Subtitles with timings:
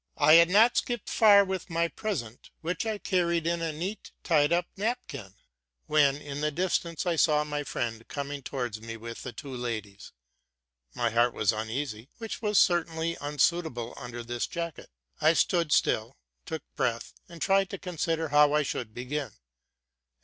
[0.17, 4.51] I had not skipped far with my present, which I carried in a neat tied
[4.51, 5.35] up napkin,
[5.85, 10.11] when, in the distance, I saw my friend coming towards me with the two ladies.
[10.95, 14.89] My heart was un easy, which was certainly unsuitable underneath this jacket.
[15.19, 19.15] I stood still, took breath, and tried to consider how I should 1 Abbreviation for
[19.17, 19.39] Frederica.— TRANS.